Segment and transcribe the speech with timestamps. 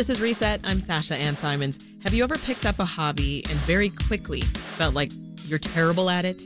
[0.00, 0.62] This is Reset.
[0.64, 1.78] I'm Sasha Ann Simons.
[2.04, 5.10] Have you ever picked up a hobby and very quickly felt like
[5.44, 6.42] you're terrible at it?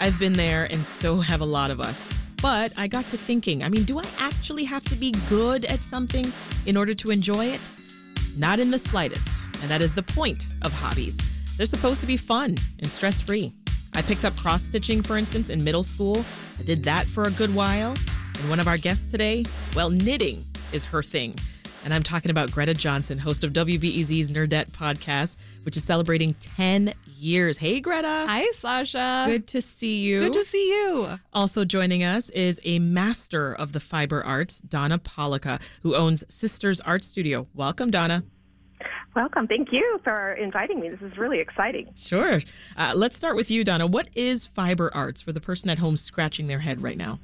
[0.00, 2.10] I've been there, and so have a lot of us.
[2.40, 5.84] But I got to thinking I mean, do I actually have to be good at
[5.84, 6.32] something
[6.64, 7.72] in order to enjoy it?
[8.38, 9.44] Not in the slightest.
[9.60, 11.20] And that is the point of hobbies.
[11.58, 13.52] They're supposed to be fun and stress free.
[13.96, 16.24] I picked up cross stitching, for instance, in middle school.
[16.58, 17.90] I did that for a good while.
[17.90, 19.44] And one of our guests today,
[19.76, 21.34] well, knitting is her thing.
[21.84, 26.92] And I'm talking about Greta Johnson, host of WBEZ's Nerdette podcast, which is celebrating 10
[27.18, 27.56] years.
[27.56, 28.26] Hey, Greta.
[28.28, 29.24] Hi, Sasha.
[29.26, 30.24] Good to see you.
[30.24, 31.18] Good to see you.
[31.32, 36.80] Also joining us is a master of the fiber arts, Donna Pollica, who owns Sisters
[36.80, 37.46] Art Studio.
[37.54, 38.24] Welcome, Donna.
[39.14, 39.46] Welcome.
[39.46, 40.90] Thank you for inviting me.
[40.90, 41.88] This is really exciting.
[41.96, 42.40] Sure.
[42.76, 43.86] Uh, let's start with you, Donna.
[43.86, 47.18] What is fiber arts for the person at home scratching their head right now?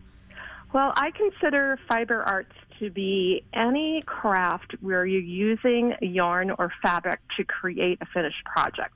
[0.75, 7.21] Well, I consider fiber arts to be any craft where you're using yarn or fabric
[7.37, 8.95] to create a finished project.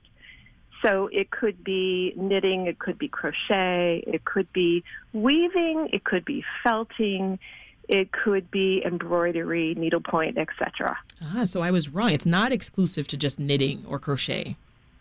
[0.85, 6.25] So it could be knitting, it could be crochet, it could be weaving, it could
[6.25, 7.39] be felting,
[7.87, 10.97] it could be embroidery, needlepoint, etc.
[11.33, 12.11] Ah, so I was wrong.
[12.11, 14.57] It's not exclusive to just knitting or crochet.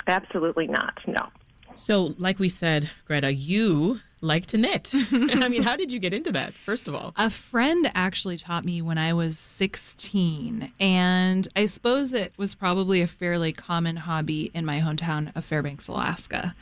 [0.06, 0.96] Absolutely not.
[1.08, 1.28] No.
[1.74, 4.92] So, like we said, Greta, you like to knit.
[5.12, 7.12] I mean, how did you get into that, first of all?
[7.16, 10.72] A friend actually taught me when I was 16.
[10.80, 15.88] And I suppose it was probably a fairly common hobby in my hometown of Fairbanks,
[15.88, 16.54] Alaska.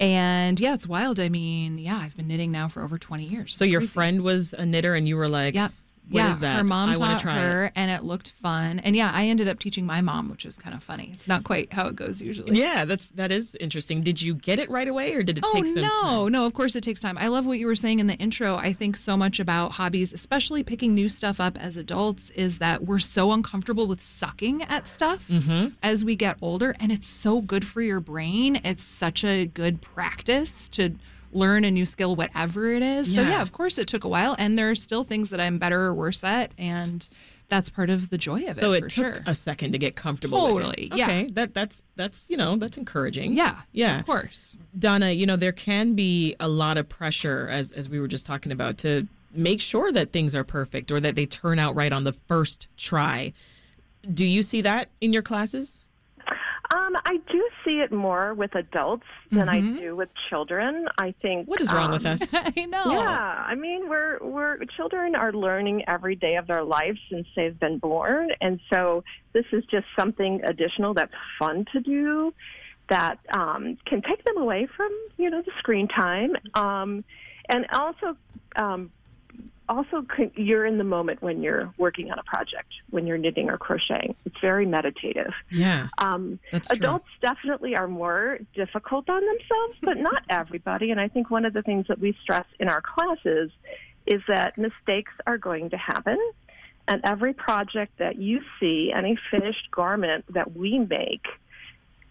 [0.00, 1.20] And yeah, it's wild.
[1.20, 3.54] I mean, yeah, I've been knitting now for over 20 years.
[3.56, 5.72] So, your friend was a knitter, and you were like, Yep.
[6.10, 6.56] What yeah, is that?
[6.56, 7.72] her mom I taught try her, it.
[7.76, 8.78] and it looked fun.
[8.80, 11.10] And yeah, I ended up teaching my mom, which was kind of funny.
[11.14, 12.58] It's not quite how it goes usually.
[12.58, 14.02] Yeah, that's that is interesting.
[14.02, 16.32] Did you get it right away, or did it Oh take some no, time?
[16.32, 16.44] no!
[16.46, 17.16] Of course, it takes time.
[17.16, 18.56] I love what you were saying in the intro.
[18.56, 22.84] I think so much about hobbies, especially picking new stuff up as adults, is that
[22.84, 25.68] we're so uncomfortable with sucking at stuff Mm-hmm.
[25.82, 28.60] as we get older, and it's so good for your brain.
[28.62, 30.94] It's such a good practice to
[31.34, 33.14] learn a new skill, whatever it is.
[33.14, 33.30] So Yeah.
[33.30, 35.80] yeah, of course, it took a while, and there are still things that I'm better
[35.82, 37.06] or worse at, and
[37.48, 38.80] that's part of the joy of So it.
[38.80, 39.22] So it took sure.
[39.26, 40.42] a second to get comfortable.
[40.44, 40.64] with it.
[40.64, 41.04] Totally, yeah.
[41.04, 43.34] Okay, that that's that's you know that's encouraging.
[43.34, 43.98] yeah, yeah.
[44.00, 44.56] of course.
[44.78, 48.24] Donna, you know there can be a lot of pressure, as as we were just
[48.24, 51.92] talking about, to make sure that things are perfect or that they turn out right
[51.92, 53.32] on the first try.
[54.08, 55.82] Do you see that in your classes?
[56.70, 60.86] Um, I do see it more with adults than I do with children.
[60.98, 61.42] I think.
[61.42, 61.50] Mm-hmm.
[61.50, 62.30] What is wrong with um, us?
[62.32, 62.84] I know.
[62.86, 67.58] Yeah, I mean, we're we're children are learning every day of their life since they've
[67.58, 72.32] been born, and so this is just something additional that's fun to do
[72.88, 77.04] that um, can take them away from you know the screen time, um,
[77.48, 78.16] and also.
[78.56, 78.90] Um,
[79.68, 80.04] also,
[80.36, 84.14] you're in the moment when you're working on a project, when you're knitting or crocheting.
[84.26, 85.32] It's very meditative.
[85.50, 86.76] Yeah, Um, That's true.
[86.78, 90.90] adults definitely are more difficult on themselves, but not everybody.
[90.90, 93.50] And I think one of the things that we stress in our classes
[94.06, 96.18] is that mistakes are going to happen.
[96.86, 101.24] And every project that you see, any finished garment that we make,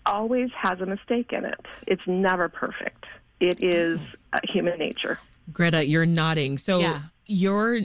[0.05, 1.65] always has a mistake in it.
[1.85, 3.05] It's never perfect.
[3.39, 3.99] It is
[4.33, 5.19] uh, human nature.
[5.51, 6.57] Greta, you're nodding.
[6.57, 7.01] So Yeah.
[7.25, 7.79] you're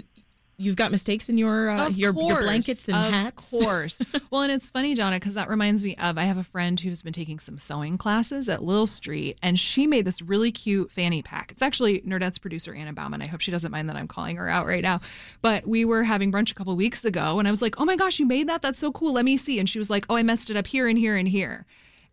[0.60, 3.52] you've got mistakes in your uh, your, your blankets and of hats.
[3.52, 3.98] Of course.
[4.30, 7.00] well, and it's funny, Donna, because that reminds me of I have a friend who's
[7.02, 11.52] been taking some sewing classes at Lillstreet, and she made this really cute fanny pack.
[11.52, 13.22] It's actually Nerdette's producer Anna Bauman.
[13.22, 15.00] I hope she doesn't mind that I'm calling her out right now.
[15.42, 17.94] But we were having brunch a couple weeks ago, and I was like, "Oh my
[17.96, 18.60] gosh, you made that?
[18.60, 19.12] That's so cool.
[19.12, 21.16] Let me see." And she was like, "Oh, I messed it up here and here
[21.16, 21.66] and here."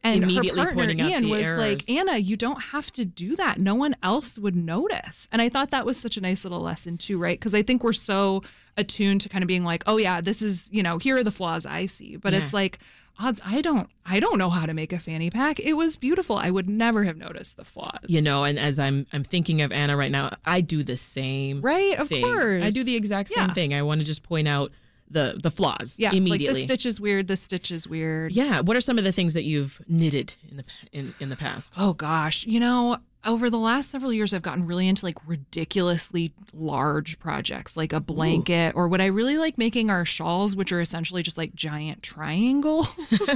[0.05, 1.59] And Immediately her partner pointing out Ian was errors.
[1.59, 3.57] like, Anna, you don't have to do that.
[3.59, 5.27] No one else would notice.
[5.31, 7.39] And I thought that was such a nice little lesson too, right?
[7.39, 8.43] Because I think we're so
[8.77, 11.31] attuned to kind of being like, oh yeah, this is, you know, here are the
[11.31, 12.17] flaws I see.
[12.17, 12.39] But Yeah.
[12.43, 12.77] it's like,
[13.17, 15.59] odds I don't I don't know how to make a fanny pack.
[15.59, 16.35] It was beautiful.
[16.35, 18.01] I would never have noticed the flaws.
[18.07, 21.61] You know, and as I'm I'm thinking of Anna right now, I do the same.
[21.61, 22.23] Right, of thing.
[22.25, 22.61] course.
[22.63, 23.53] I do the exact same Yeah.
[23.53, 23.73] thing.
[23.73, 24.71] I want to just point out
[25.09, 26.61] the the flaws Yeah, it's like immediately.
[26.61, 28.31] this stitch is weird, this stitch is weird.
[28.33, 28.61] yeah.
[28.61, 31.75] What are some of the things that you've knitted in the in, in the past?
[31.77, 36.31] Oh gosh, you know, over the last several years, I've gotten really into like ridiculously
[36.53, 40.79] large projects, like a blanket, or what I really like making are shawls, which are
[40.81, 42.87] essentially just like giant triangles.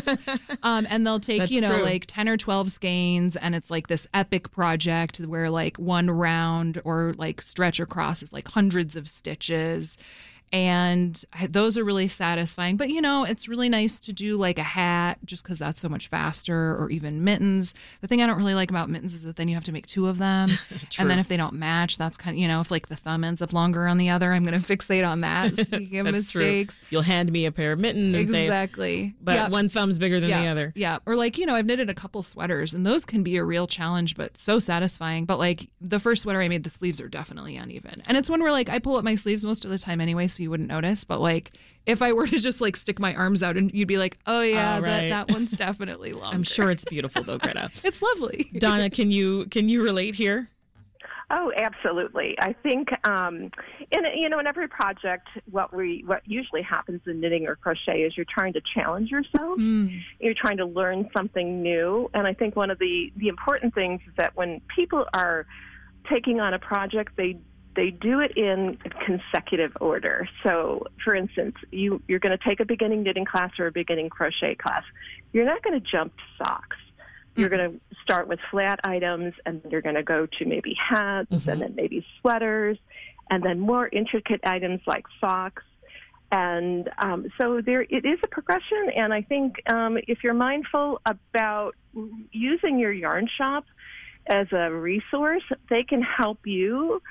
[0.63, 1.83] um, and they'll take, That's you know, true.
[1.83, 6.81] like 10 or 12 skeins, and it's like this epic project where like one round
[6.85, 9.97] or like stretch across is like hundreds of stitches.
[10.51, 12.77] And those are really satisfying.
[12.77, 15.89] But you know, it's really nice to do like a hat just because that's so
[15.89, 17.73] much faster, or even mittens.
[18.01, 19.85] The thing I don't really like about mittens is that then you have to make
[19.87, 20.49] two of them,
[20.99, 23.23] and then if they don't match, that's kind of you know, if like the thumb
[23.23, 25.55] ends up longer on the other, I'm going to fixate on that.
[25.65, 26.41] Speaking of That's true.
[26.41, 29.13] mistakes, You'll hand me a pair of mittens and say, exactly.
[29.21, 29.51] but Yep.
[29.51, 30.73] one thumb's bigger than yeah, the other.
[30.75, 30.99] Yeah.
[31.05, 33.67] Or like, you know, I've knitted a couple sweaters and those can be a real
[33.67, 35.25] challenge, but so satisfying.
[35.25, 38.01] But like the first sweater I made, the sleeves are definitely uneven.
[38.07, 40.27] And it's one where like I pull up my sleeves most of the time anyway,
[40.27, 41.03] so you wouldn't notice.
[41.03, 41.51] But like
[41.85, 44.41] if I were to just like stick my arms out and you'd be like, oh
[44.41, 45.09] yeah, Oh, that, right.
[45.09, 47.69] that one's definitely long." I'm sure it's beautiful though, Greta.
[47.83, 48.49] it's lovely.
[48.57, 50.49] Donna, can you can you relate here?
[51.31, 52.35] Oh, absolutely.
[52.41, 53.51] I think, um,
[53.91, 58.01] in you know, in every project, what we what usually happens in knitting or crochet
[58.01, 59.59] is you're trying to challenge yourself.
[59.59, 64.01] You're trying to learn something new, and I think one of the the important things
[64.07, 65.45] is that when people are
[66.09, 67.37] taking on a project, they
[67.75, 70.27] they do it in consecutive order.
[70.45, 74.09] So, for instance, you you're going to take a beginning knitting class or a beginning
[74.09, 74.83] crochet class.
[75.33, 76.77] You're not going to jump to socks.
[77.35, 80.75] You're going to start with flat items, and then you're going to go to maybe
[80.77, 82.77] hats, and then maybe sweaters,
[83.29, 85.63] and then more intricate items like socks.
[86.31, 88.89] And um, so there, it is a progression.
[88.95, 91.75] And I think um, if you're mindful about
[92.31, 93.65] using your yarn shop
[94.27, 97.01] as a resource, they can help you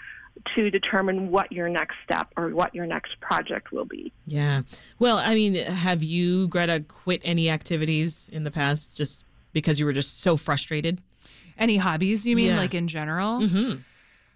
[0.54, 4.12] to determine what your next step or what your next project will be.
[4.26, 4.62] Yeah.
[4.98, 9.86] Well, I mean, have you, Greta, quit any activities in the past just because you
[9.86, 11.00] were just so frustrated?
[11.58, 12.56] Any hobbies, you mean, Yeah.
[12.56, 13.40] like in general?
[13.40, 13.78] Mm-hmm.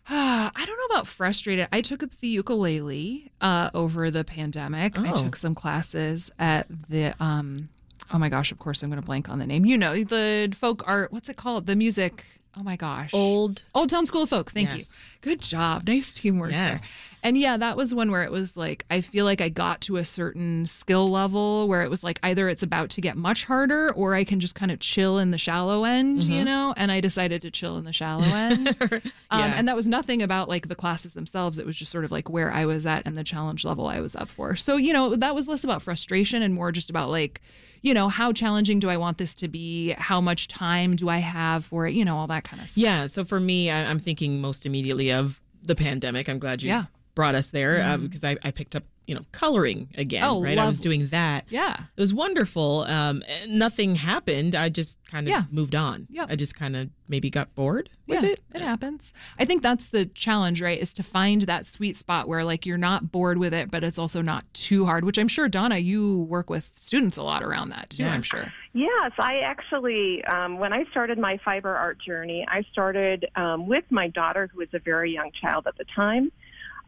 [0.09, 1.69] I don't know about frustrated.
[1.73, 4.99] I took up the ukulele uh, over the pandemic.
[4.99, 5.15] I Oh.
[5.17, 7.69] took some classes at the um
[8.13, 9.65] oh my gosh, of course I'm going to blank on the name.
[9.65, 11.67] You know, the folk art, what's it called?
[11.67, 12.25] The music.
[12.59, 13.15] Oh my gosh.
[13.15, 13.63] Old.
[13.75, 14.51] Old Town School of Folk.
[14.51, 15.09] Thank Yes.
[15.09, 15.19] you.
[15.23, 15.87] Good job.
[15.87, 16.83] Nice teamwork Yes.
[16.83, 16.91] there.
[17.25, 19.97] And yeah, that was one where it was like I feel like I got to
[19.97, 23.93] a certain skill level where it was like either it's about to get much harder
[23.93, 26.33] or I can just kind of chill in the shallow end, Mm-hmm.
[26.33, 26.75] you know?
[26.77, 28.77] And I decided to chill in the shallow end.
[29.31, 31.59] Um, and that was nothing about like the classes themselves.
[31.59, 34.01] It was just sort of like where I was at and the challenge level I
[34.01, 34.55] was up for.
[34.57, 37.41] So, you know, that was less about frustration and more just about like,
[37.81, 39.95] you know, how challenging do I want this to be?
[39.97, 41.95] How much time do I have for it?
[41.95, 42.83] You know, all that kind of stuff.
[42.83, 43.07] Yeah.
[43.07, 46.29] So for me, I, I'm thinking most immediately of the pandemic.
[46.29, 46.85] I'm glad you Yeah.
[47.14, 50.23] Brought us there because I, I picked up, you know, coloring again.
[50.25, 50.56] Oh, right.
[50.56, 51.44] I was doing that.
[51.50, 51.75] Yeah.
[51.97, 52.82] It was wonderful.
[52.82, 54.55] Um, nothing happened.
[54.55, 55.43] I just kind of Yeah.
[55.50, 56.06] moved on.
[56.09, 56.29] Yep.
[56.31, 58.62] I just kind of maybe got bored with yeah, it.
[58.62, 59.12] happens.
[59.38, 60.79] I think that's the challenge, right?
[60.81, 63.99] Is to find that sweet spot where like you're not bored with it, but it's
[63.99, 67.70] also not too hard, which I'm sure Donna, you work with students a lot around
[67.70, 68.12] that too, Yeah.
[68.15, 68.50] I'm sure.
[68.73, 73.85] Yes, I actually, um, when I started my fiber art journey, I started um, with
[73.91, 76.32] my daughter, who was a very young child at the time.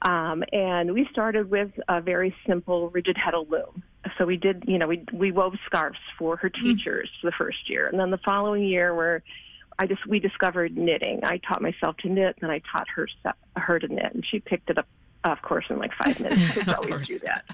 [0.02, 3.82] Um, and we started with a very simple rigid heddle loom.
[4.18, 7.88] So we did, you know, we we wove scarves for her teachers the first year,
[7.88, 9.22] and then the following year, where
[9.78, 11.20] I just we discovered knitting.
[11.24, 13.08] I taught myself to knit, and I taught her
[13.56, 14.86] her to knit, and she picked it up,
[15.24, 16.50] of course, in like five minutes.
[16.54, 17.08] Kids always course.
[17.08, 17.44] do that.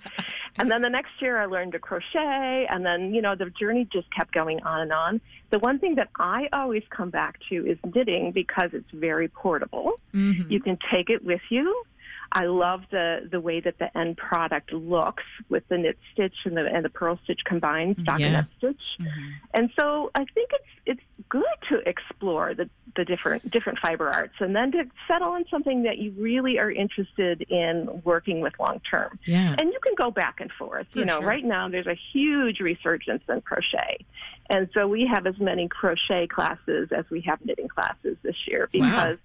[0.59, 3.87] And then the next year, I learned to crochet, and then you know the journey
[3.93, 5.21] just kept going on and on.
[5.51, 10.01] The one thing that I always come back to is knitting because it's very portable.
[10.13, 10.51] Mm-hmm.
[10.51, 11.85] You can take it with you.
[12.33, 16.57] I love the the way that the end product looks with the knit stitch and
[16.57, 18.43] the and the purl stitch combined, stockinette Yeah.
[18.59, 18.81] stitch.
[19.01, 19.29] Mm-hmm.
[19.55, 24.35] And so I think it's it's good to explore the the different different fiber arts
[24.41, 28.81] and then to settle on something that you really are interested in working with long
[28.93, 29.19] term.
[29.25, 29.57] Yeah.
[29.59, 30.87] And you can go back and forth.
[30.95, 31.27] you know, sure.
[31.29, 34.05] right now there's a huge resurgence in crochet.
[34.49, 38.69] And so we have as many crochet classes as we have knitting classes this year
[38.75, 39.17] Wow.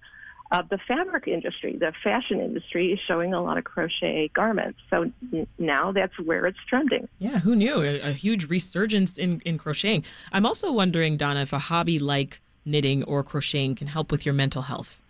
[0.50, 1.76] Of the fabric industry.
[1.76, 4.78] The fashion industry is showing a lot of crochet garments.
[4.90, 7.08] So n- now that's where it's trending.
[7.18, 7.82] Yeah, who knew?
[7.82, 10.04] A, a huge resurgence in, in crocheting.
[10.32, 14.34] I'm also wondering, Donna, if a hobby like knitting or crocheting can help with your
[14.34, 15.00] mental health.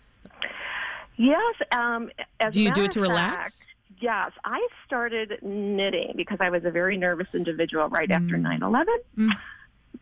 [1.16, 1.54] Yes.
[1.72, 3.66] Um, as Do you do it to of relax?
[4.00, 8.42] Yes, I started knitting because I was a very nervous individual right after mm.
[8.42, 8.94] 9 11.
[9.16, 9.30] Mm.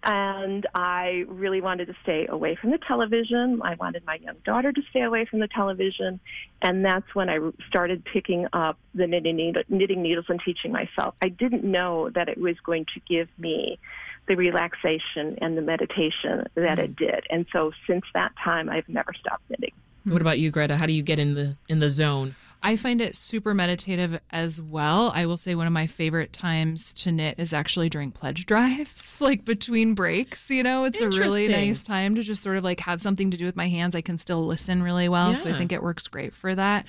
[0.02, 3.60] And I really wanted to stay away from the television.
[3.62, 6.20] I wanted my young daughter to stay away from the television.
[6.62, 11.14] And that's when I started picking up the knitting, needle, knitting needles and teaching myself.
[11.22, 13.78] I didn't know that it was going to give me
[14.26, 16.96] the relaxation and the meditation that it mm.
[16.96, 17.26] did.
[17.30, 19.72] And so since that time, I've never stopped knitting.
[20.04, 20.76] What about you, Greta?
[20.76, 22.34] How do you get in the in the zone?
[22.64, 25.12] I find it super meditative as well.
[25.14, 29.21] I will say one of my favorite times to knit is actually during pledge drives,
[29.21, 30.50] like between breaks.
[30.50, 33.37] You know, it's a really nice time to just sort of like have something to
[33.37, 33.94] do with my hands.
[33.94, 35.37] I can still listen really well.
[35.37, 36.87] So I think it works great for that.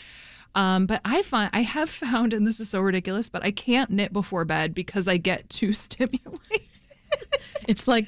[0.56, 3.90] Um, but I find I have found, and this is so ridiculous, but I can't
[3.90, 6.70] knit before bed because I get too stimulated.
[7.68, 8.06] It's like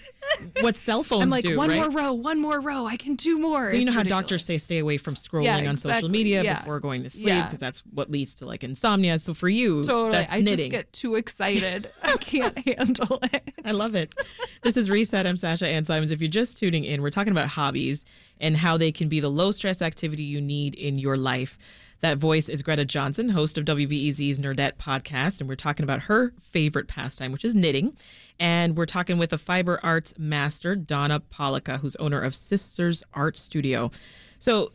[0.61, 1.79] what cell phones I'm like do, one right?
[1.79, 2.85] more row, one more row.
[2.85, 3.71] I can do more.
[3.71, 4.07] you know how ridiculous.
[4.23, 6.59] doctors say stay away from scrolling Yeah, on social media Yeah.
[6.59, 7.45] before going to sleep Yeah.
[7.45, 9.17] because that's what leads to like insomnia.
[9.17, 10.11] So for you, Totally.
[10.11, 10.57] that's I knitting.
[10.57, 11.89] just get too excited.
[12.03, 13.51] I can't handle it.
[13.65, 14.13] I love it.
[14.61, 15.25] This is Reset.
[15.25, 16.11] I'm Sasha Ann Simons.
[16.11, 18.05] If you're just tuning in, we're talking about hobbies
[18.39, 21.57] and how they can be the low stress activity you need in your life.
[22.01, 26.31] That voice is Greta Johnson, host of WBEZ's Nerdette podcast, and we're talking about her
[26.39, 27.97] favorite pastime, which is knitting.
[28.39, 33.35] And we're talking with a fiber arts master, Donna Pollica, who's owner of Sisters Art
[33.35, 33.89] Studio.
[34.37, 34.73] So,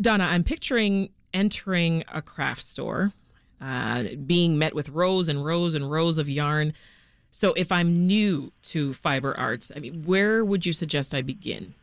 [0.00, 3.12] Donna, I'm picturing entering a craft store,
[3.60, 6.72] uh, being met with rows and rows and rows of yarn.
[7.30, 11.74] So, if I'm new to fiber arts, I mean, where would you suggest I begin?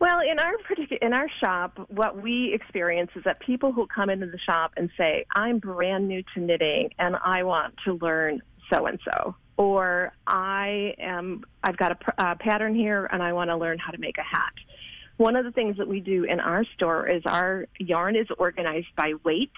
[0.00, 0.54] Well, in our
[1.02, 4.88] in our shop, what we experience is that people who come into the shop and
[4.96, 8.40] say, "I'm brand new to knitting and I want to learn
[8.72, 13.50] so and so," or "I am I've got a uh, pattern here and I want
[13.50, 14.54] to learn how to make a hat."
[15.18, 18.96] One of the things that we do in our store is our yarn is organized
[18.96, 19.52] by weight.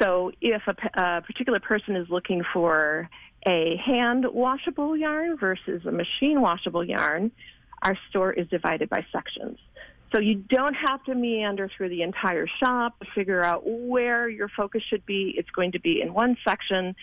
[0.00, 3.10] So if a, a particular person is looking for
[3.48, 7.32] a hand washable yarn versus a machine washable yarn,
[7.82, 9.58] our store is divided by sections.
[10.14, 14.48] So you don't have to meander through the entire shop to figure out where your
[14.48, 15.34] focus should be.
[15.36, 16.94] It's going to be in one section.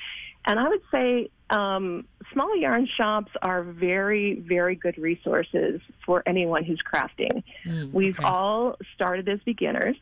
[0.45, 6.63] And I would say um, small yarn shops are very, very good resources for anyone
[6.63, 7.43] who's crafting.
[7.91, 8.27] We've okay.
[8.27, 9.95] all started as beginners.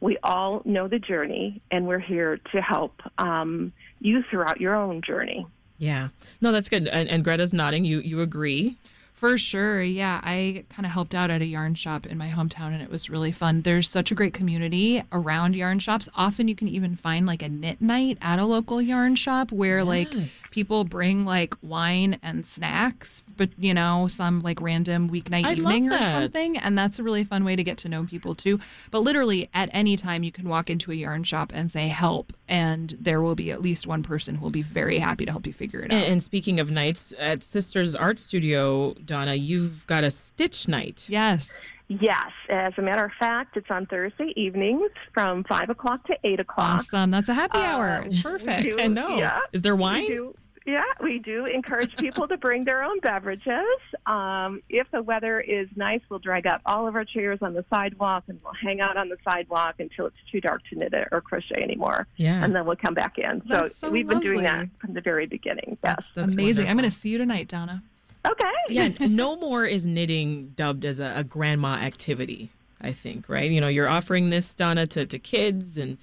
[0.00, 5.02] We all know the journey, and we're here to help um, you throughout your own
[5.02, 5.46] journey.
[5.78, 6.08] Yeah,
[6.40, 6.88] no, that's good.
[6.88, 7.84] And, and Greta's nodding.
[7.84, 8.76] You you agree?
[9.20, 9.82] For sure.
[9.82, 10.18] Yeah.
[10.24, 13.10] I kind of helped out at a yarn shop in my hometown and it was
[13.10, 13.60] really fun.
[13.60, 16.08] There's such a great community around yarn shops.
[16.16, 19.80] Often you can even find like a knit night at a local yarn shop where
[19.80, 19.86] Yes.
[19.86, 25.52] like people bring like wine and snacks, but you know, some like random weeknight I
[25.52, 26.56] evening or something.
[26.56, 28.58] And that's a really fun way to get to know people too.
[28.90, 32.32] But literally at any time you can walk into a yarn shop and say help
[32.48, 35.46] and there will be at least one person who will be very happy to help
[35.46, 35.98] you figure it out.
[35.98, 41.06] And, and speaking of nights at Sisters Art Studio, Donna, you've got a stitch night.
[41.10, 41.66] yes.
[41.88, 46.38] Yes, as a matter of fact, it's on Thursday evenings from 5 o'clock to 8
[46.38, 46.74] o'clock.
[46.76, 47.10] Awesome.
[47.10, 47.98] That's a happy hour.
[48.02, 48.62] Um, It's perfect.
[48.64, 49.18] we do- I know.
[49.18, 49.40] Yeah.
[49.52, 50.06] Is there We wine?
[50.06, 50.32] do,
[50.66, 53.66] yeah, we do encourage people to bring their own beverages.
[54.06, 57.64] Um, if the weather is nice, we'll drag out all of our chairs on the
[57.74, 61.20] sidewalk and we'll hang out on the sidewalk until it's too dark to knit or
[61.20, 62.06] crochet anymore.
[62.14, 62.44] Yeah.
[62.44, 63.42] And then we'll come back in.
[63.48, 65.76] That's so we've been doing that from the very beginning.
[65.82, 66.12] Yes.
[66.14, 66.68] that's Amazing.
[66.68, 67.82] I'm going to see you tonight, Donna.
[68.26, 68.52] Okay.
[68.68, 72.50] yeah, no more is knitting dubbed as a, a grandma activity,
[72.80, 73.50] I think, right?
[73.50, 75.78] You know, you're offering this, Donna, to, to kids.
[75.78, 75.96] And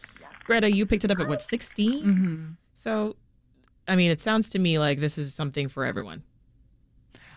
[0.44, 2.04] Greta, you picked it up at what, 16?
[2.04, 2.46] Mm-hmm.
[2.74, 3.16] So,
[3.88, 6.24] I mean, it sounds to me like this is something for everyone.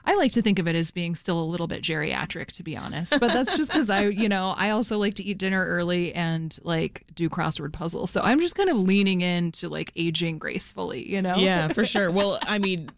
[0.04, 2.76] I like to think of it as being still a little bit geriatric, to be
[2.76, 3.10] honest.
[3.20, 6.56] But that's just because I, you know, I also like to eat dinner early and
[6.62, 8.10] like do crossword puzzles.
[8.10, 11.36] So I'm just kind of leaning into like aging gracefully, you know?
[11.36, 12.10] Yeah, for sure.
[12.10, 12.90] Well, I mean,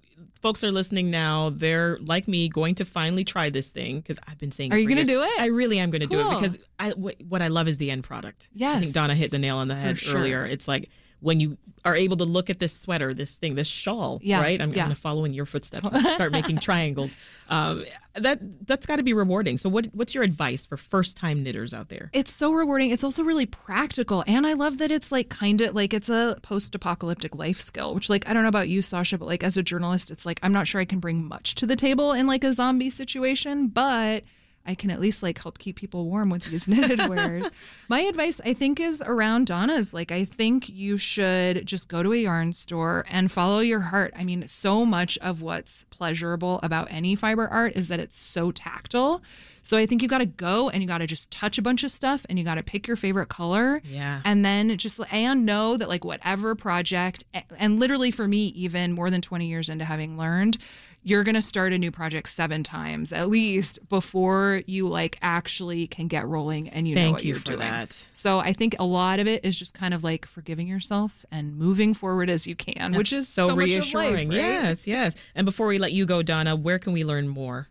[0.43, 1.51] folks are listening now.
[1.51, 4.73] They're like me, going to finally try this thing because I've been saying.
[4.73, 5.33] Are you gonna do it?
[5.39, 8.05] I really am going to do it because I, what I love is the end
[8.05, 8.51] product.
[8.53, 8.77] Yes.
[8.77, 10.19] I think Donna hit the nail on the head sure.
[10.19, 10.45] earlier.
[10.45, 10.91] It's like
[11.23, 14.61] when you are able to look at this sweater, this thing, this shawl, Yeah, right?
[14.61, 14.77] I'm, yeah.
[14.85, 17.17] going to follow in your footsteps and start making triangles.
[17.49, 19.57] Um, that that's got to be rewarding.
[19.57, 22.11] So, what what's your advice for first time knitters out there?
[22.13, 22.91] It's so rewarding.
[22.91, 24.23] It's also really practical.
[24.27, 27.95] And I love that it's like kind of like it's a post apocalyptic life skill,
[27.95, 30.41] which, like, I don't know about you, Sasha, but like as a journalist, it's like
[30.43, 33.69] I'm not sure I can bring much to the table in like a zombie situation,
[33.69, 34.25] but
[34.65, 37.51] I can at least like help keep people warm with these knitted wares.
[37.89, 39.93] My advice, I think, is around Donna's.
[39.93, 44.13] Like, I think you should just go to a yarn store and follow your heart.
[44.17, 48.53] I mean, so much of what's pleasurable about any fiber art is that it's so
[48.53, 49.23] tactile.
[49.63, 51.85] So I think you got to go and you got to just touch a bunch
[51.85, 53.81] of stuff and you got to pick your favorite color.
[53.85, 54.21] Yeah.
[54.25, 57.25] And then just and know that like whatever project
[57.57, 60.59] and literally for me even more than 20 years into having learned
[61.05, 65.89] you're going to start a new project seven times at least before you like actually
[65.89, 67.59] can get rolling and you know Thank what you you're for doing.
[67.61, 68.09] that.
[68.15, 71.57] So I think a lot of it is just kind of like forgiving yourself and
[71.57, 74.29] moving forward as you can, which is so, much of life, reassuring.
[74.29, 74.37] right?
[74.37, 75.17] Yes, yes.
[75.35, 77.67] And before we let you go, Donna, where can we learn more?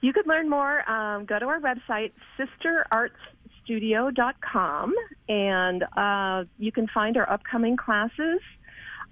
[0.00, 0.88] You could learn more.
[0.90, 4.94] Um, go to our website, sisterartsstudio.com,
[5.28, 8.40] and uh, you can find our upcoming classes.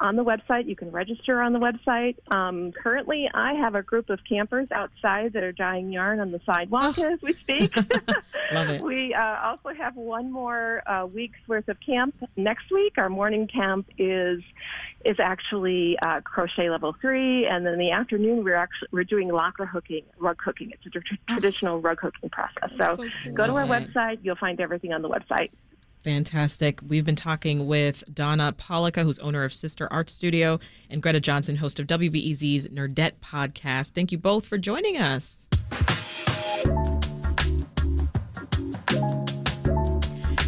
[0.00, 0.66] On the website.
[0.66, 2.16] You can register on the website.
[2.34, 6.40] Um, currently, I have a group of campers outside that are dyeing yarn on the
[6.44, 7.74] sidewalk as we speak.
[8.52, 8.82] Love it.
[8.82, 12.94] We uh, also have one more uh, week's worth of camp next week.
[12.96, 14.42] Our morning camp is
[15.04, 19.28] is actually uh, crochet level three, and then in the afternoon we're actually we're doing
[19.28, 20.72] locker hooking, rug hooking.
[20.72, 22.70] It's a tr- traditional rug hooking process.
[22.78, 23.34] So, so cool.
[23.34, 24.18] go to our website.
[24.22, 25.50] You'll find everything on the website.
[26.04, 26.80] Fantastic.
[26.86, 31.56] We've been talking with Donna Pollica, who's owner of Sister Art Studio, and Greta Johnson,
[31.56, 33.92] host of WBEZ's Nerdette podcast.
[33.92, 35.48] Thank you both for joining us.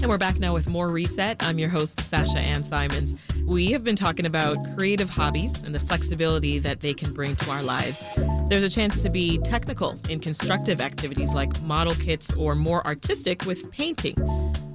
[0.03, 1.43] And we're back now with more Reset.
[1.43, 3.17] I'm your host, Sasha Ann Simons.
[3.47, 7.51] We have been talking about creative hobbies and the flexibility that they can bring to
[7.51, 8.05] our lives.
[8.51, 13.47] There's a chance to be technical in constructive activities like model kits or more artistic
[13.47, 14.17] with painting.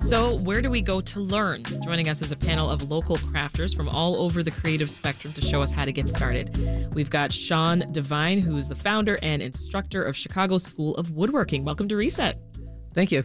[0.01, 1.63] So, where do we go to learn?
[1.83, 5.41] Joining us is a panel of local crafters from all over the creative spectrum to
[5.41, 6.57] show us how to get started.
[6.93, 11.63] We've got Sean Devine, who is the founder and instructor of Chicago School of Woodworking.
[11.63, 12.35] Welcome to Reset.
[12.93, 13.23] Thank you.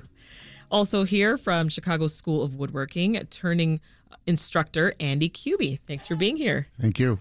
[0.70, 3.80] Also here from Chicago School of Woodworking, turning
[4.26, 5.80] instructor Andy Cuby.
[5.88, 6.68] Thanks for being here.
[6.80, 7.18] Thank you.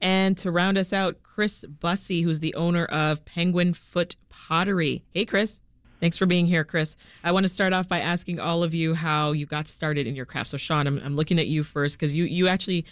[0.00, 5.04] And to round us out, Chris Bussey, who's the owner of Penguin Foot Pottery.
[5.12, 5.60] Hey, Chris.
[6.00, 6.96] Thanks for being here, Chris.
[7.22, 10.14] I want to start off by asking all of you how you got started in
[10.14, 10.50] your craft.
[10.50, 12.84] So, Sean, I'm, I'm looking at you first because you, you actually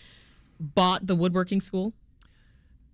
[0.60, 1.92] bought the woodworking school.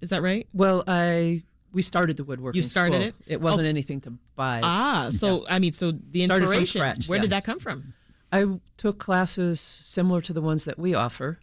[0.00, 0.47] Is that right?
[0.53, 2.57] Well, I we started the woodworking.
[2.57, 3.07] You started school.
[3.09, 3.15] it?
[3.27, 3.69] It wasn't Oh.
[3.71, 4.61] anything to buy.
[4.62, 7.93] Ah, so I mean, so the inspiration, scratch, where did that come from?
[8.33, 8.47] I
[8.77, 11.41] took classes similar to the ones that we offer.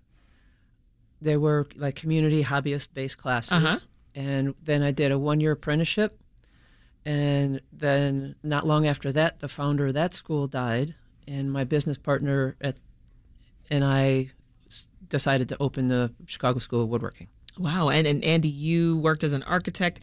[1.22, 3.52] They were like community hobbyist based classes.
[3.52, 3.78] Uh-huh.
[4.16, 6.18] And then I did a one year apprenticeship.
[7.06, 10.96] And then not long after that, the founder of that school died.
[11.28, 12.78] And my business partner at,
[13.70, 14.30] and I
[15.08, 17.28] decided to open the Chicago School of Woodworking.
[17.58, 17.90] Wow.
[17.90, 20.02] And, and Andy, you worked as an architect.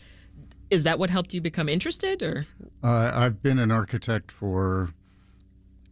[0.70, 2.46] Is that what helped you become interested or?
[2.82, 4.90] Uh, I've been an architect for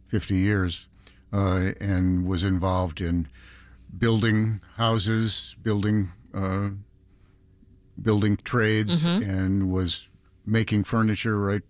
[0.05, 0.87] 50 years
[1.31, 3.27] uh, and was involved in
[3.97, 6.69] building houses, building uh,
[8.01, 10.09] building trades, and was
[10.45, 11.61] making furniture right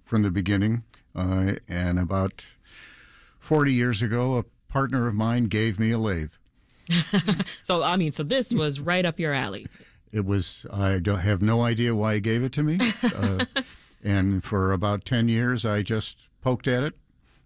[0.00, 0.84] from the beginning.
[1.14, 2.44] Uh, and about
[3.38, 6.32] 40 years ago, a partner of mine gave me a lathe.
[7.62, 9.66] So, I mean, so this was right up your alley.
[10.12, 12.78] It was, I don't have no idea why he gave it to me.
[13.02, 13.44] Uh,
[14.04, 16.94] and for about 10 years, I just poked at it.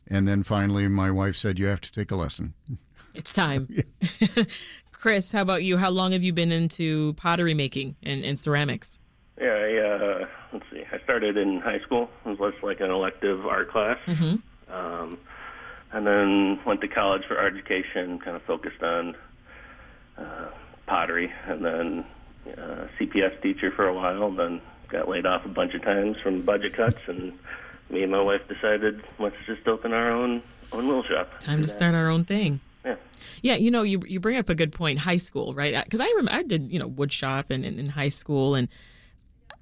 [0.07, 2.55] And then finally, my wife said, You have to take a lesson.
[3.13, 3.67] It's time.
[4.93, 5.77] Chris, how about you?
[5.79, 9.01] How long have you been into pottery making and, and ceramics?
[9.41, 10.85] Yeah, I, uh, let's see.
[10.93, 12.11] I started in high school.
[12.27, 13.99] It was less like an elective art class.
[14.69, 15.19] Um,
[15.93, 19.17] and then went to college for art education, kind of focused on
[20.19, 20.51] uh,
[20.87, 22.05] pottery, and then
[22.47, 26.17] uh, CPS teacher for a while, and then got laid off a bunch of times
[26.23, 27.33] from budget cuts, and
[27.89, 31.41] me and my wife decided let's just open our own own little shop.
[31.41, 32.61] Time to start our own thing.
[32.85, 32.97] Yeah.
[33.43, 35.01] Yeah, you know, you you bring up a good point.
[35.01, 35.83] High school, right?
[35.83, 38.69] Because I remember I did, you know, wood shop and in, in high school, and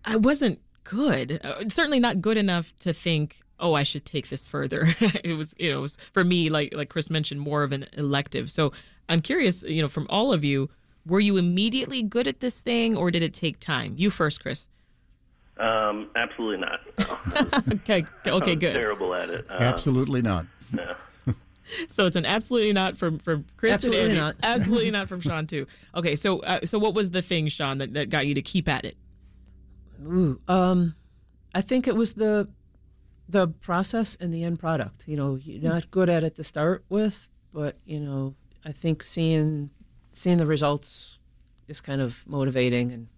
[0.04, 1.40] I wasn't good.
[1.44, 4.86] Uh, certainly not good enough to think, oh, I should take this further.
[5.00, 7.86] it was, you know, it was for me, like like Chris mentioned, more of an
[7.94, 8.50] elective.
[8.50, 8.72] So
[9.08, 10.70] I'm curious, you know, from all of you,
[11.06, 13.94] were you immediately good at this thing, or did it take time?
[13.96, 14.68] You first, Chris.
[15.58, 16.80] Um, absolutely not.
[16.98, 17.04] No.
[17.72, 18.72] Okay, okay, I was good.
[18.72, 19.46] Terrible at it.
[19.48, 20.46] Um, Absolutely not.
[20.72, 20.94] no.
[21.88, 24.20] So it's an absolutely not from from Chris Absolutely and Andy.
[24.20, 24.36] not.
[24.42, 25.66] absolutely not from Sean too.
[25.94, 28.68] Okay, so uh, so what was the thing, Sean, that, that got you to keep
[28.68, 28.96] at it?
[30.02, 30.94] Ooh, um,
[31.54, 32.48] I think it was the
[33.28, 35.04] the process and the end product.
[35.06, 38.34] You know, you're not good at it to start with, but you know,
[38.64, 39.70] I think seeing
[40.12, 41.18] seeing the results
[41.68, 43.08] is kind of motivating and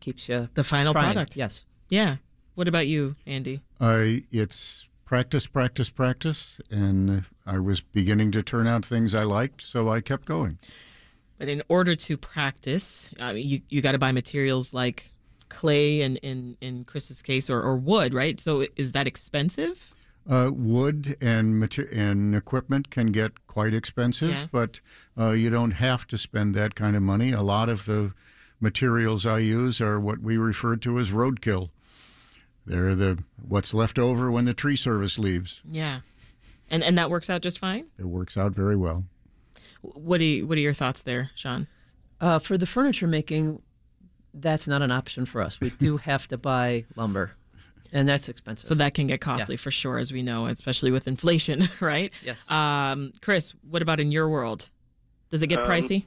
[0.00, 1.14] keeps you The final trying.
[1.14, 1.36] product.
[1.36, 1.64] Yes.
[1.88, 2.16] Yeah.
[2.54, 3.60] What about you, Andy?
[3.80, 6.60] I it's practice, practice, practice.
[6.70, 10.58] And I was beginning to turn out things I liked, so I kept going.
[11.38, 15.10] But in order to practice, I mean, you you got to buy materials like
[15.54, 18.40] clay and in in Chris's case, or, or wood, right?
[18.40, 19.90] So is that expensive?
[20.26, 24.46] Uh, wood and mater- and equipment can get quite expensive, Yeah.
[24.50, 24.80] but
[25.20, 27.30] uh, you don't have to spend that kind of money.
[27.32, 28.12] A lot of the
[28.58, 31.68] materials I use are what we refer to as roadkill.
[32.66, 35.62] They're the what's left over when the tree service leaves.
[35.70, 36.00] Yeah.
[36.70, 37.86] And and that works out just fine.
[37.98, 39.04] It works out very well.
[39.82, 41.66] What do you, what are your thoughts there, Sean?
[42.18, 43.60] Uh, for the furniture making,
[44.34, 45.60] that's not an option for us.
[45.60, 47.32] We do have to buy lumber,
[47.92, 48.66] and that's expensive.
[48.66, 52.12] So that can get costly for sure, as we know, especially with inflation, right?
[52.22, 52.50] Yes.
[52.50, 54.70] Um, Chris, what about in your world?
[55.30, 56.04] Does it get Um, pricey?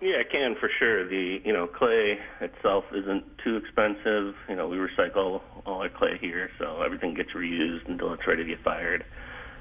[0.00, 1.08] Yeah, it can for sure.
[1.08, 4.34] The you know clay itself isn't too expensive.
[4.48, 8.44] You know we recycle all our clay here, so everything gets reused until it's ready
[8.44, 9.04] to get fired.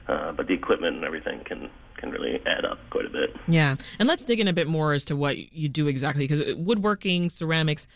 [0.08, 3.36] Uh, but the equipment and everything can can really add up quite a bit.
[3.48, 6.42] Yeah, and let's dig in a bit more as to what you do exactly, because
[6.42, 7.88] uh, woodworking, ceramics,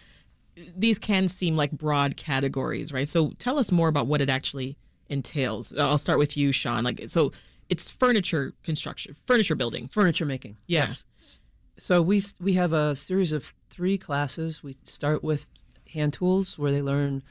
[0.76, 3.08] these can seem like broad categories, right?
[3.08, 4.78] So tell us more about what it actually
[5.10, 5.74] entails.
[5.74, 6.84] Uh, I'll start with you, Sean.
[6.84, 7.32] Like so.
[7.70, 9.88] It's furniture construction, furniture building.
[9.88, 10.58] Furniture making.
[10.68, 10.88] Yeah.
[11.16, 11.42] Yes.
[11.78, 14.62] So we we have a series of three classes.
[14.62, 15.48] We start with
[15.94, 17.24] hand tools, where they learn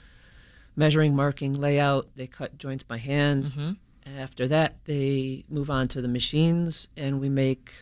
[0.76, 2.08] measuring, marking, layout.
[2.16, 3.44] They cut joints by hand.
[3.44, 3.72] Mm-hmm.
[4.06, 7.72] After that, they move on to the machines, and we make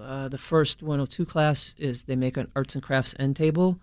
[0.00, 3.78] uh, the first 102 class is they make an arts and crafts end table,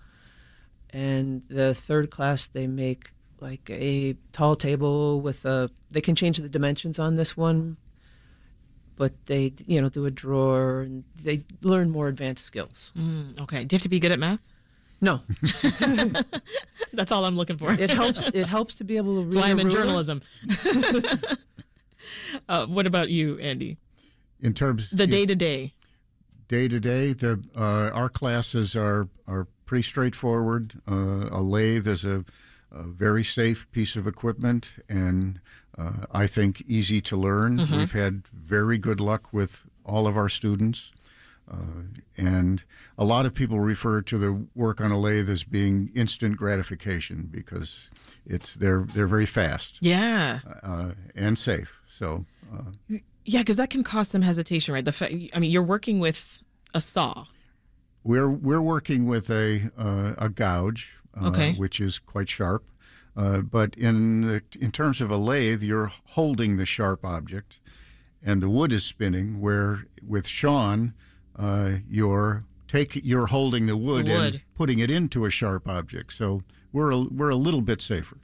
[0.92, 5.70] and the third class they make like a tall table with a.
[5.92, 7.78] They can change the dimensions on this one,
[8.96, 12.92] but they you know do a drawer and they learn more advanced skills.
[12.98, 13.62] Mm, okay.
[13.62, 14.42] Do you have to be good at math?
[15.02, 15.20] No,
[16.94, 17.74] That's all I'm looking for.
[17.74, 18.24] it helps.
[18.34, 19.32] It helps to be able to read.
[19.34, 19.80] That's why I'm in ruler.
[19.80, 20.22] journalism.
[22.50, 23.78] uh, what about you, Andy?
[24.40, 25.74] In terms The day to day.
[26.48, 30.74] day to day, the uh, our classes are are pretty straightforward.
[30.88, 32.26] Uh, a lathe is a,
[32.72, 35.40] a very safe piece of equipment, and
[35.78, 37.58] uh, I think easy to learn.
[37.58, 40.92] We've had very good luck with all of our students.
[41.52, 41.84] Uh,
[42.18, 42.64] and
[42.98, 47.28] a lot of people refer to the work on a lathe as being instant gratification
[47.30, 47.90] because
[48.26, 50.40] it's they're they're very fast Yeah.
[50.64, 51.82] uh, and safe.
[51.94, 52.72] So uh,
[53.26, 54.84] Yeah, because that can cause some hesitation, right?
[54.84, 56.40] The fa- I mean, you're working with
[56.74, 57.26] a saw.
[58.04, 61.54] We're we're working with a uh, a gouge, uh, Okay.
[61.54, 62.64] which is quite sharp.
[63.16, 67.60] Uh, but in the, in terms of a lathe, you're holding the sharp object,
[68.26, 69.40] and the wood is spinning.
[69.40, 70.94] Where with Sean,
[71.38, 74.34] uh, you're take you're holding the wood, The wood.
[74.36, 76.12] and putting it into a sharp object.
[76.14, 76.42] So
[76.74, 78.18] we're a, we're a little bit safer.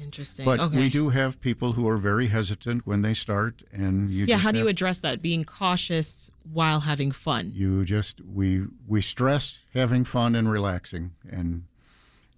[0.00, 0.44] Interesting.
[0.44, 0.78] But okay.
[0.78, 4.36] we do have people who are very hesitant when they start, and you Yeah.
[4.36, 5.22] How do you address that?
[5.22, 7.50] Being cautious while having fun.
[7.54, 11.64] you just we we stress having fun and relaxing and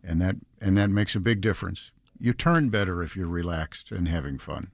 [0.02, 4.09] and that and that makes a big difference you turn better if you're relaxed and
[4.09, 4.70] having fun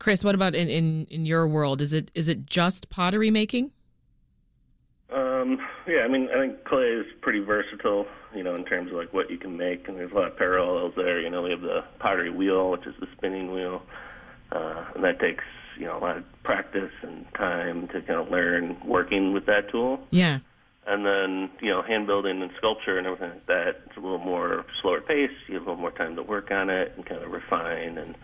[0.00, 1.80] Chris, what about in, in, in your world?
[1.80, 3.70] Is it is it just pottery making?
[5.40, 8.96] Um, yeah, I mean, I think clay is pretty versatile, you know, in terms of
[8.96, 11.20] like what you can make, and there's a lot of parallels there.
[11.20, 13.82] You know, we have the pottery wheel, which is the spinning wheel,
[14.52, 15.44] uh, and that takes
[15.78, 19.70] you know a lot of practice and time to kind of learn working with that
[19.70, 20.00] tool.
[20.10, 20.40] Yeah.
[20.86, 23.82] And then you know, hand building and sculpture and everything like that.
[23.86, 25.30] It's a little more slower pace.
[25.46, 28.14] You have a little more time to work on it and kind of refine, and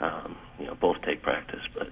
[0.00, 1.90] um, you know, both take practice, but.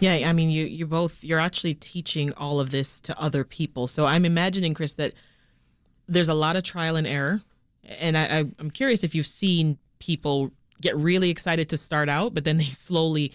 [0.00, 3.86] Yeah, I mean, you you both you're actually teaching all of this to other people.
[3.86, 5.12] So I'm imagining, Chris, that
[6.08, 7.40] there's a lot of trial and error,
[7.84, 12.34] and I, I I'm curious if you've seen people get really excited to start out,
[12.34, 13.32] but then they slowly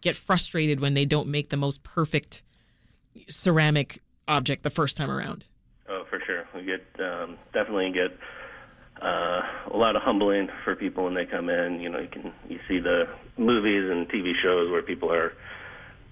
[0.00, 2.42] get frustrated when they don't make the most perfect
[3.28, 5.44] ceramic object the first time around.
[5.88, 6.44] Oh, for sure.
[6.54, 8.16] We get um, definitely get
[9.02, 9.40] uh,
[9.72, 11.80] a lot of humbling for people when they come in.
[11.80, 13.04] You know, you can you see the
[13.36, 15.32] movies and TV shows where people are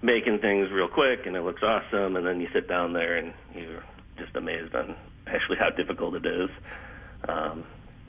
[0.01, 3.33] making things real quick and it looks awesome, and then you sit down there and
[3.55, 3.83] you're
[4.17, 4.95] just amazed on
[5.27, 6.49] actually how difficult it is.
[7.27, 7.63] Um,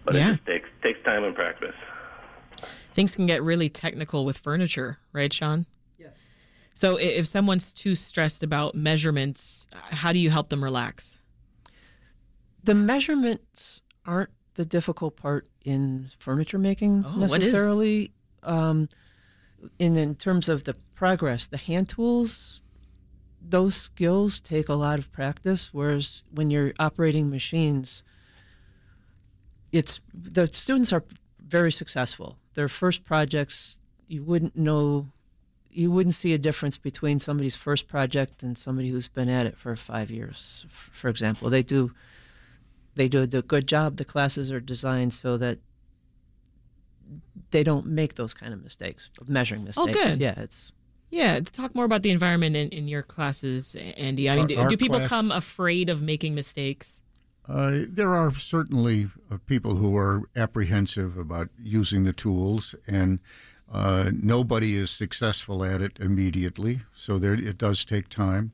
[0.05, 0.29] but Yeah.
[0.31, 1.75] it just takes takes time and practice.
[2.93, 5.67] Things can get really technical with furniture, right, Sean?
[5.99, 6.15] Yes.
[6.75, 11.21] So if someone's too stressed about measurements, how do you help them relax?
[12.65, 18.11] The measurements aren't the difficult part in furniture making Oh, necessarily.
[18.43, 18.89] Um,
[19.79, 22.63] in in terms of the progress, the hand tools,
[23.41, 25.73] those skills take a lot of practice.
[25.73, 28.03] Whereas when you're operating machines,
[29.73, 31.05] it's the students are
[31.47, 32.37] very successful.
[32.55, 35.07] Their first projects, you wouldn't know,
[35.71, 39.57] you wouldn't see a difference between somebody's first project and somebody who's been at it
[39.57, 40.67] for five years.
[40.69, 41.93] For example, they do
[42.95, 43.97] they do a good job.
[43.97, 45.59] The classes are designed so that
[47.51, 49.89] they don't make those kind of mistakes of measuring mistakes.
[49.89, 50.19] Oh, good.
[50.21, 50.73] Yeah, it's
[51.11, 54.29] Yeah, to talk more about the environment in, in your classes, Andy.
[54.29, 57.01] I mean, Our- do, our do people class- come afraid of making mistakes?
[57.49, 63.21] Uh, there are certainly uh, people who are apprehensive about using the tools, and
[63.73, 66.81] uh, nobody is successful at it immediately.
[66.95, 68.53] So there, it does take time.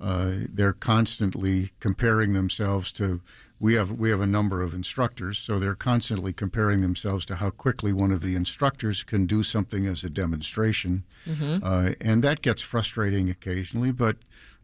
[0.00, 3.20] Uh, they're constantly comparing themselves to.
[3.58, 7.50] We have we have a number of instructors, so they're constantly comparing themselves to how
[7.50, 11.04] quickly one of the instructors can do something as a demonstration,
[11.62, 13.92] uh, and that gets frustrating occasionally.
[13.92, 14.16] But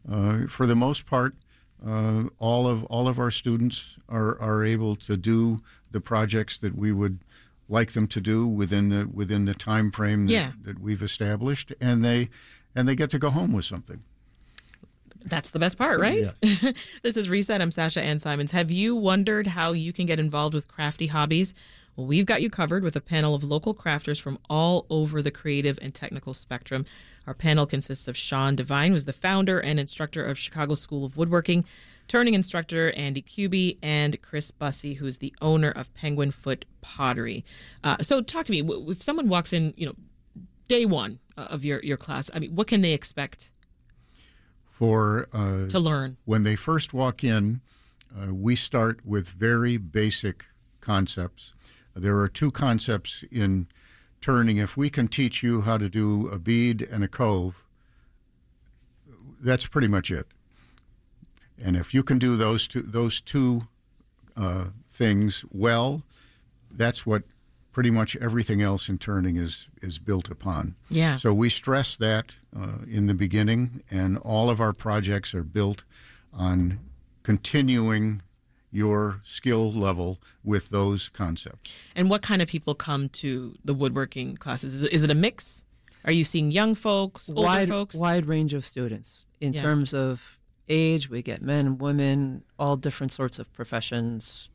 [0.09, 1.33] uh, for the most part,
[1.83, 6.75] uh, all of all of our students are are able to do the projects that
[6.75, 7.17] we would
[7.67, 10.51] like them to do within the within the time frame that, Yeah.
[10.61, 12.29] that we've established, and they
[12.75, 14.03] and they get to go home with something.
[15.25, 16.25] That's the best part, right?
[16.41, 17.61] this is Reset.
[17.61, 18.51] I'm Sasha Ann Simons.
[18.51, 21.53] Have you wondered how you can get involved with crafty hobbies?
[21.95, 25.31] Well, we've got you covered with a panel of local crafters from all over the
[25.31, 26.85] creative and technical spectrum.
[27.27, 31.15] Our panel consists of Sean Devine, who's the founder and instructor of Chicago School of
[31.17, 31.65] Woodworking,
[32.07, 37.45] turning instructor Andy Cuby, and Chris Bussey, who's the owner of Penguin Foot Pottery.
[37.83, 38.63] Uh, so, talk to me.
[38.89, 39.95] If someone walks in, you know,
[40.67, 43.51] day one uh, of your, your class, I mean, what can they expect
[44.73, 46.17] For uh, to learn?
[46.25, 47.61] when they first walk in,
[48.11, 50.47] uh, we start with very basic
[50.81, 51.53] concepts.
[51.95, 53.67] There are two concepts in
[54.19, 54.57] turning.
[54.57, 57.63] If we can teach you how to do a bead and a cove,
[59.39, 60.25] that's pretty much it.
[61.63, 63.67] And if you can do those two those two
[64.35, 66.01] uh, things well,
[66.71, 67.21] that's what
[67.73, 70.75] pretty much everything else in turning is is built upon.
[70.89, 71.17] Yeah.
[71.17, 75.83] So we stress that uh, in the beginning, and all of our projects are built
[76.31, 76.79] on
[77.23, 78.21] continuing
[78.71, 81.71] your skill level with those concepts.
[81.95, 84.73] And what kind of people come to the woodworking classes?
[84.75, 85.63] Is it, is it a mix?
[86.05, 87.95] Are you seeing young folks, older wide folks?
[87.95, 89.61] wide range of students in Yeah.
[89.61, 91.09] terms of age.
[91.09, 94.49] We get men, women, all different sorts of professions.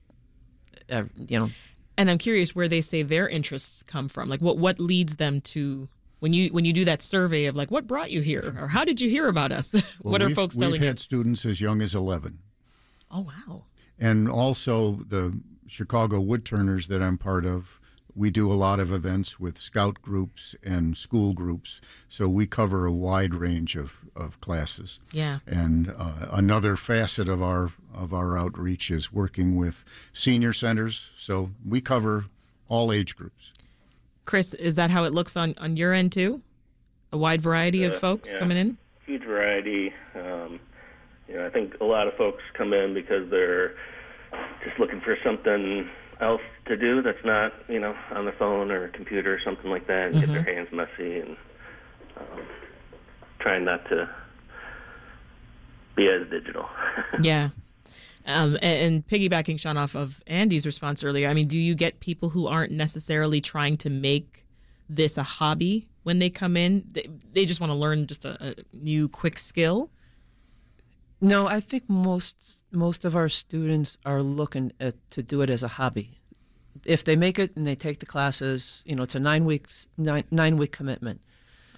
[0.91, 1.51] Uh, you know,
[1.99, 4.29] And I'm curious where they say their interests come from.
[4.31, 5.89] Like what what leads them to
[6.21, 8.85] when you when you do that survey of like what brought you here or how
[8.85, 9.75] did you hear about us?
[10.03, 10.87] Well, what are we've- folks We've telling you?
[10.87, 12.39] had students as young as 11.
[13.11, 13.65] Oh wow.
[13.99, 17.81] And also the Chicago Woodturners that I'm part of,
[18.19, 21.81] we do a lot of events with scout groups and school groups.
[22.09, 24.99] So we cover a wide range of, of classes.
[25.13, 25.39] Yeah.
[25.47, 31.11] And uh, another facet of our of our outreach is working with senior centers.
[31.17, 32.25] So we cover
[32.69, 33.53] all age groups.
[34.25, 36.43] Chris, is that how it looks on on your end too?
[37.13, 38.39] A wide variety of Uh, folks yeah.
[38.41, 38.77] coming in?
[39.07, 39.91] huge variety.
[40.15, 40.61] Um,
[41.29, 43.75] you know, I think a lot of folks come in because they're
[44.65, 45.89] just looking for something
[46.21, 49.87] else to do that's not, you know, on the phone or computer or something like
[49.87, 51.37] that, and get their hands messy and
[52.17, 52.43] um,
[53.39, 54.09] trying not to
[55.97, 56.69] be as digital.
[57.21, 57.51] Yeah.
[58.27, 62.01] Um, and, and piggybacking Sean off of Andy's response earlier, I mean, do you get
[62.01, 64.45] people who aren't necessarily trying to make
[64.89, 66.85] this a hobby when they come in?
[66.93, 69.91] They, they just want to learn just a, a new quick skill.
[71.21, 75.63] No, I think most most of our students are looking at, to do it as
[75.63, 76.19] a hobby.
[76.85, 79.89] If they make it and they take the classes, you know, it's a nine weeks
[79.97, 81.21] nine nine week commitment.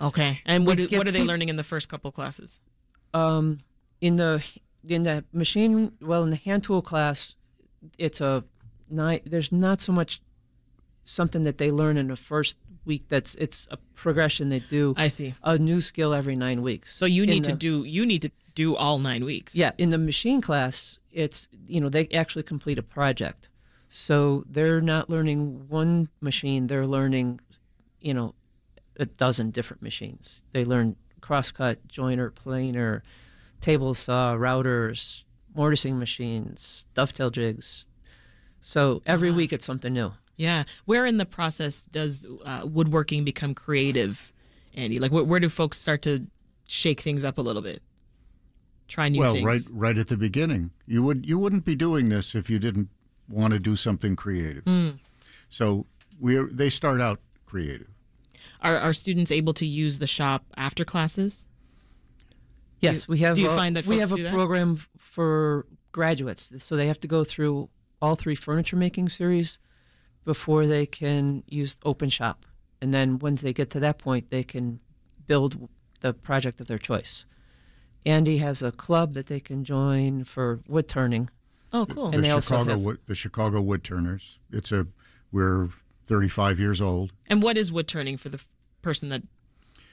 [0.01, 0.41] Okay.
[0.47, 2.61] And what do, what are they pe- learning in the first couple classes?
[3.13, 3.59] Um,
[4.01, 4.45] in the
[4.89, 7.35] in the machine, well, in the hand tool class,
[7.99, 8.45] it's a
[8.91, 9.21] nine.
[9.25, 10.21] There's not so much
[11.05, 13.09] something that they learn in the first week.
[13.09, 14.95] That's it's a progression they do.
[14.97, 15.35] I see.
[15.43, 16.95] a new skill every nine weeks.
[16.97, 19.57] So you need to do you need to do all nine weeks.
[19.57, 23.49] Yeah, in the machine class, it's you know they actually complete a project,
[23.89, 27.41] so they're not learning one machine; they're learning,
[28.01, 28.35] you know,
[28.99, 30.45] a dozen different machines.
[30.53, 33.03] They learn crosscut, joiner, planer,
[33.61, 37.87] table saw, routers, mortising machines, dovetail jigs.
[38.61, 40.13] So every week it's something new.
[40.37, 40.65] Yeah.
[40.85, 44.33] Where in the process does uh, woodworking become creative,
[44.75, 44.99] Andy?
[44.99, 46.27] Like where, where do folks start to
[46.67, 47.83] shake things up a little bit?
[48.91, 49.47] Try new well, things.
[49.47, 52.89] right right at the beginning, you would you wouldn't be doing this if you didn't
[53.29, 54.65] want to do something creative.
[54.65, 54.91] Hmm.
[55.49, 55.87] So
[56.19, 57.87] we are, they start out creative.
[58.63, 61.47] Are, are students able to use the shop after classes?
[62.81, 63.37] Yes, we have.
[63.37, 64.33] do you a- find that we have do a that?
[64.33, 67.69] program for graduates, so they have to go through
[68.03, 69.59] all three furniture making series
[70.25, 72.45] before they can use open shop,
[72.81, 74.81] and then once they get to that point, they can
[75.27, 75.69] build
[76.01, 77.25] the project of their choice.
[78.07, 81.29] Andy has a club that they can join for wood turning.
[81.73, 82.07] Oh, cool.
[82.07, 84.39] And the they Chicago have- wood, the Chicago Wood Turners.
[84.51, 84.87] It's a
[85.33, 85.69] we're
[86.07, 87.13] 35 years old.
[87.29, 88.49] And what is wood turning for the f-
[88.83, 89.23] person that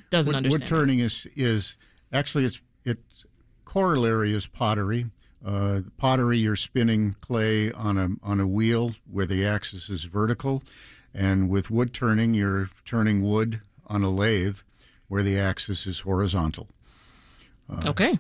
[0.09, 0.61] doesn't Wood, understand?
[0.61, 1.77] wood turning is is
[2.11, 3.25] actually it's its
[3.65, 5.05] corollary is pottery.
[5.45, 10.63] Uh, pottery, you're spinning clay on a on a wheel where the axis is vertical,
[11.13, 14.59] and with wood turning, you're turning wood on a lathe
[15.07, 16.67] where the axis is horizontal.
[17.85, 18.19] Okay.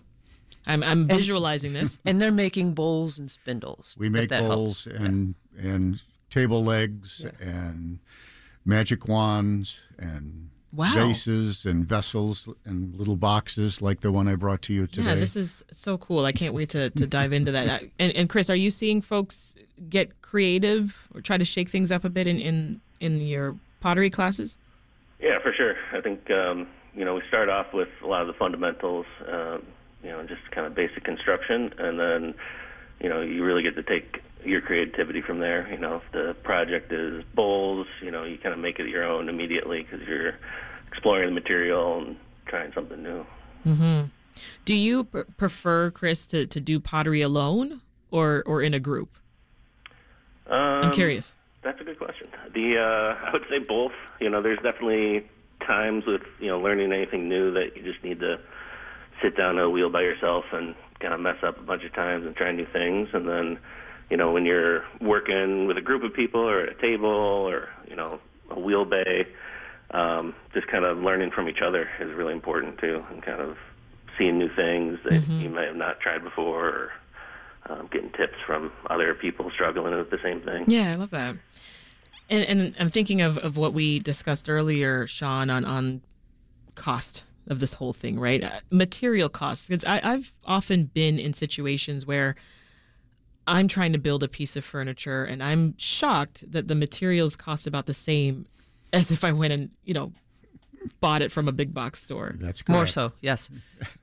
[0.65, 1.97] I'm, I'm visualizing this.
[2.05, 3.95] And they're making bowls and spindles.
[3.99, 4.99] We make bowls helps.
[4.99, 7.99] and and table legs and
[8.65, 10.93] magic wands and Wow.
[11.07, 15.07] vases and vessels and little boxes like the one I brought to you today.
[15.07, 16.25] Yeah, this is so cool.
[16.25, 17.83] I can't wait to, to dive into that.
[17.99, 19.55] And, and Chris, are you seeing folks
[19.89, 24.09] get creative or try to shake things up a bit in, in, in your pottery
[24.09, 24.57] classes?
[25.19, 25.75] Yeah, for sure.
[25.93, 29.63] I think um, you know we start off with a lot of the fundamentals, um,
[30.03, 32.33] you know, just kind of basic construction, and then
[32.99, 35.71] you know you really get to take your creativity from there.
[35.71, 39.03] You know, if the project is bowls, you know, you kind of make it your
[39.03, 40.33] own immediately because you're
[40.87, 43.25] exploring the material and trying something new.
[43.65, 44.05] Mm-hmm.
[44.65, 47.81] Do you pr- prefer, Chris, to, to do pottery alone
[48.11, 49.17] or, or in a group?
[50.47, 51.33] Um, I'm curious.
[51.63, 52.27] That's a good question.
[52.53, 53.91] The uh, I would say both.
[54.21, 55.27] You know, there's definitely
[55.67, 58.39] times with you know learning anything new that you just need to
[59.21, 61.93] sit down at a wheel by yourself and kind of mess up a bunch of
[61.93, 63.09] times and try new things.
[63.13, 63.59] And then,
[64.09, 67.69] you know, when you're working with a group of people or at a table or
[67.87, 69.27] you know a wheel bay,
[69.91, 73.57] um, just kind of learning from each other is really important too, and kind of
[74.17, 76.69] seeing new things that you may have not tried before.
[76.69, 76.91] Or,
[77.69, 80.65] um, getting tips from other people struggling with the same thing.
[80.67, 81.35] Yeah, I love that.
[82.29, 86.01] And, and I'm thinking of, of what we discussed earlier, Sean, on, on
[86.75, 88.43] cost of this whole thing, right?
[88.43, 89.69] Uh, material costs.
[89.69, 92.35] Because I've often been in situations where
[93.47, 97.65] I'm trying to build a piece of furniture and I'm shocked that the materials cost
[97.65, 98.45] about the same
[98.91, 100.11] as if I went and, you know,
[100.99, 102.35] bought it from a big box store.
[102.37, 102.75] That's correct.
[102.75, 103.49] More so, yes.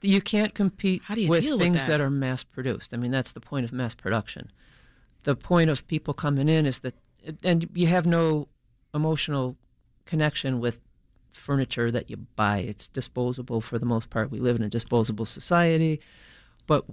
[0.00, 1.98] You can't compete How do you with deal with things that?
[1.98, 2.00] that?
[2.00, 2.94] are mass produced.
[2.94, 4.50] I mean, that's the point of mass production.
[5.24, 6.94] The point of people coming in is that,
[7.42, 8.48] and you have no
[8.94, 9.56] emotional
[10.06, 10.80] connection with
[11.30, 12.58] furniture that you buy.
[12.58, 14.30] It's disposable for the most part.
[14.30, 16.00] We live in a disposable society.
[16.66, 16.84] But,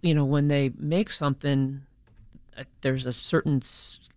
[0.00, 1.82] you know, when they make something,
[2.56, 3.62] uh, there's a certain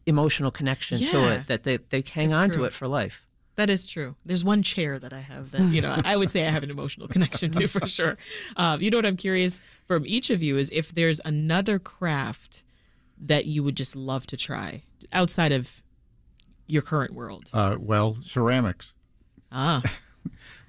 [0.05, 2.61] emotional connection to it that they, they hang That's on true.
[2.61, 3.27] to it for life.
[3.55, 4.15] That is true.
[4.25, 6.69] There's one chair that I have that, you know, I would say I have an
[6.69, 8.17] emotional connection to for sure.
[8.57, 12.63] Uh, you know what I'm curious from each of you is if there's another craft
[13.17, 15.81] that you would just love to try outside of
[16.67, 17.49] your current world.
[17.53, 18.93] Uh, well, ceramics.
[19.51, 19.81] Ah.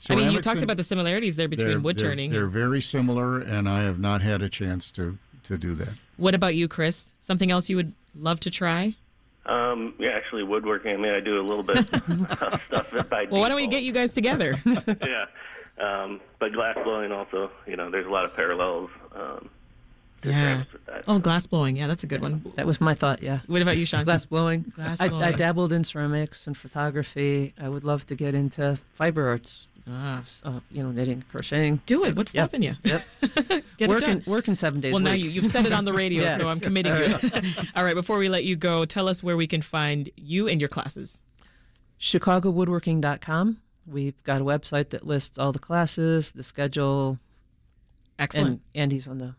[0.08, 2.30] I mean, you talked and- about the similarities there between they're- wood they're- turning.
[2.30, 5.94] They're very similar, and I have not had a chance to, to do that.
[6.16, 7.14] What about you, Chris?
[7.18, 8.94] Something else you would love to try?
[9.46, 10.92] Um, yeah, actually, woodworking.
[10.92, 13.82] I mean, I do a little bit of stuff by Well, why don't we get
[13.82, 14.54] you guys together?
[14.66, 15.26] yeah,
[15.78, 17.50] um, but glass blowing also.
[17.66, 18.90] You know, there's a lot of parallels.
[19.14, 19.48] Um, to
[20.30, 20.64] yeah.
[20.86, 21.04] that.
[21.08, 21.76] Oh, glass blowing.
[21.76, 22.44] Yeah, that's a good one.
[22.56, 23.40] That was my thought, yeah.
[23.46, 24.04] What about you, Sean?
[24.04, 24.62] glass blowing.
[24.74, 27.54] Glass I, I dabbled in ceramics and photography.
[27.60, 29.68] I would love to get into fiber arts.
[29.88, 30.20] Ah.
[30.44, 31.80] Uh, you know, knitting, crocheting.
[31.86, 32.16] Do it.
[32.16, 32.42] What's Yep.
[32.50, 32.74] stopping you?
[32.82, 33.06] Yep.
[33.48, 34.22] Get it working done.
[34.26, 34.92] working seven days.
[34.92, 35.22] Well, a now week.
[35.24, 36.36] you, you've said it on the radio, Yeah.
[36.38, 37.14] so I'm committing you.
[37.76, 40.60] All right, before we let you go, tell us where we can find you and
[40.60, 41.20] your classes.
[42.00, 43.58] ChicagoWoodworking.com.
[43.86, 47.20] We've got a website that lists all the classes, the schedule,
[48.18, 48.48] Excellent.
[48.48, 49.34] and Andy's on the.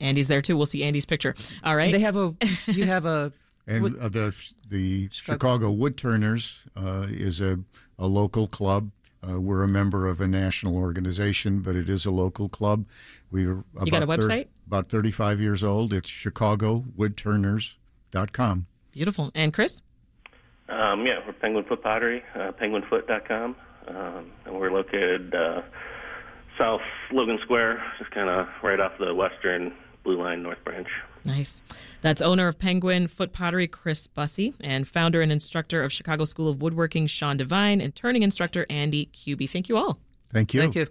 [0.00, 0.56] Andy's there too.
[0.56, 1.34] We'll see Andy's picture.
[1.64, 1.90] All right.
[1.92, 2.34] They have a.
[2.66, 3.32] You have a.
[3.64, 4.34] And Wood- uh, the
[4.70, 7.60] the Chicago Wood Turners uh, is a,
[7.96, 8.90] a local club.
[9.22, 12.86] Uh, we're a member of a national organization, but it is a local club.
[13.30, 14.48] We're about got a thir- website?
[14.66, 15.92] about 35 years old.
[15.92, 18.66] It's chicagowoodturners.com.
[18.92, 19.30] Beautiful.
[19.34, 19.80] And Chris?
[20.68, 23.54] Um, yeah, we're Penguin Foot Pottery, uh, penguinfoot.com,
[23.88, 25.62] um, and we're located uh,
[26.58, 26.80] South
[27.12, 29.72] Logan Square, just kind of right off the western
[30.04, 30.88] Blue Line North Branch.
[31.24, 31.62] Nice.
[32.00, 36.48] That's owner of Penguin Foot Pottery, Chris Bussey, and founder and instructor of Chicago School
[36.48, 39.48] of Woodworking, Sean Devine, and turning instructor, Andy Cuby.
[39.48, 39.98] Thank you all.
[40.30, 40.60] Thank you.
[40.60, 40.86] Thank you.